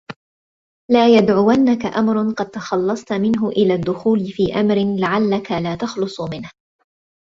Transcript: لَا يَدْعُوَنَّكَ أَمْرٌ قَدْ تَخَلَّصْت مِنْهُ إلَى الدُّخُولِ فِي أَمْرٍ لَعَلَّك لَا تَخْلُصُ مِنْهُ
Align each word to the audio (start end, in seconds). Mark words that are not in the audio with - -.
لَا 0.91 1.15
يَدْعُوَنَّكَ 1.17 1.85
أَمْرٌ 1.85 2.31
قَدْ 2.33 2.49
تَخَلَّصْت 2.51 3.13
مِنْهُ 3.13 3.49
إلَى 3.49 3.73
الدُّخُولِ 3.73 4.25
فِي 4.25 4.59
أَمْرٍ 4.59 4.75
لَعَلَّك 4.99 5.51
لَا 5.51 5.75
تَخْلُصُ 5.75 6.21
مِنْهُ 6.21 6.51